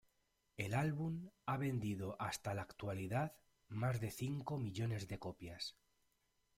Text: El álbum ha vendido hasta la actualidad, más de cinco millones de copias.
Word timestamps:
El 0.57 0.73
álbum 0.73 1.29
ha 1.45 1.57
vendido 1.57 2.19
hasta 2.19 2.55
la 2.55 2.63
actualidad, 2.63 3.35
más 3.69 4.01
de 4.01 4.09
cinco 4.09 4.57
millones 4.57 5.07
de 5.07 5.19
copias. 5.19 5.75